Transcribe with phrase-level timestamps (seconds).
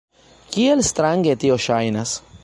[0.53, 2.15] Kiel strange tio ŝajnas!